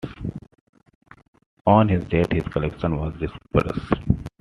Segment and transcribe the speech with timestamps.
[1.67, 3.93] On his death his collection was dispersed.